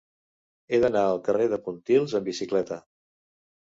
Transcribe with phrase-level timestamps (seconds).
[0.69, 2.85] He d'anar al carrer de Pontils amb bicicleta.